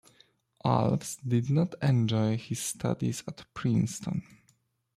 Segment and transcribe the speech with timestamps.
[0.65, 4.23] Alves did not enjoy his studies at Princeton.